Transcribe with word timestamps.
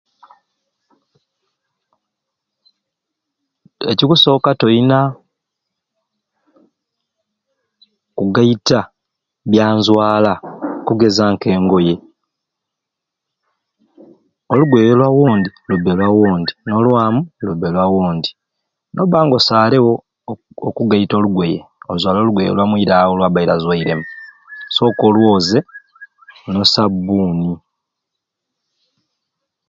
Ekikusooka 3.91 4.49
toina 4.61 4.99
kugaita 8.17 8.79
byanzwala 9.51 10.33
okugeza 10.79 11.25
k'engoye. 11.41 11.95
Olugoye 14.51 14.89
lwa 14.99 15.09
wondi 15.17 15.49
lubbe 15.69 15.91
lwa 15.97 16.09
wondi 16.19 16.51
n'lwamu 16.67 17.21
lubbe 17.45 17.67
lwa 17.73 17.85
wondi. 17.95 18.29
Nobba 18.93 19.19
nga 19.23 19.35
osaarewo 19.39 19.91
okugaita 20.69 21.13
olugoye 21.17 21.57
ozwale 21.91 22.17
olugoye 22.21 22.49
olwa 22.49 22.69
muraawo 22.71 23.13
lwabbaire 23.17 23.51
azwaire 23.53 23.93
mu 23.99 24.05
sooka 24.75 25.01
olwoze 25.09 25.59
n'osabbuuni 26.49 27.51